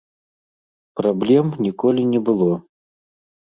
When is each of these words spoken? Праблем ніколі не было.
Праблем 1.03 1.53
ніколі 1.67 2.09
не 2.17 2.25
было. 2.31 2.51